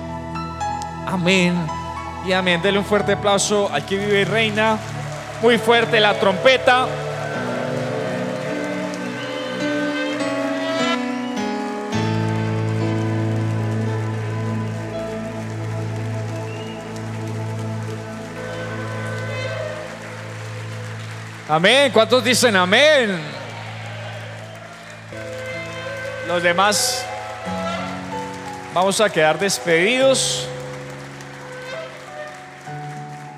[1.06, 1.56] Amén
[2.26, 2.62] y amén.
[2.62, 4.78] Dele un fuerte aplauso al que vive y reina.
[5.42, 6.88] Muy fuerte la trompeta.
[21.48, 21.92] Amén.
[21.94, 23.20] ¿Cuántos dicen amén?
[26.28, 27.06] Los demás
[28.74, 30.48] vamos a quedar despedidos.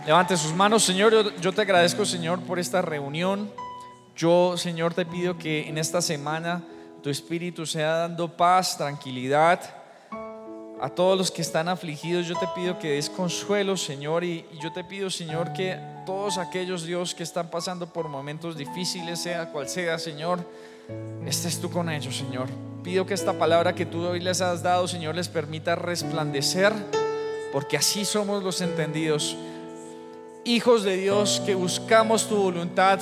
[0.05, 1.37] Levante sus manos, Señor.
[1.41, 3.51] Yo, te agradezco, Señor, por esta reunión.
[4.15, 6.63] Yo, Señor, te pido que en esta semana
[7.03, 9.76] tu Espíritu sea dando paz, tranquilidad
[10.81, 12.27] a todos los que están afligidos.
[12.27, 14.23] Yo te pido que des consuelo, Señor.
[14.23, 19.19] Y, yo te pido, Señor, que todos aquellos, Dios, que están pasando por momentos difíciles,
[19.19, 20.39] sea cual sea, Señor,
[21.25, 22.47] estés tú con ellos, Señor.
[22.83, 26.71] Pido que esta palabra que tú hoy les has dado, Señor, les permita resplandecer,
[27.51, 29.35] porque así somos los entendidos.
[30.45, 32.99] Hijos de Dios que buscamos tu voluntad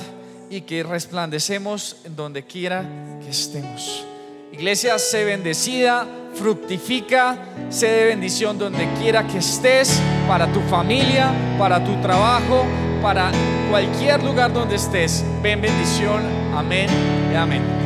[0.49, 2.83] y que resplandecemos donde quiera
[3.21, 4.05] que estemos.
[4.51, 7.37] Iglesia, sé bendecida, fructifica,
[7.69, 12.65] sé de bendición donde quiera que estés, para tu familia, para tu trabajo,
[13.01, 13.31] para
[13.69, 15.23] cualquier lugar donde estés.
[15.41, 16.21] Ven bendición,
[16.55, 16.87] amén
[17.31, 17.84] y amén.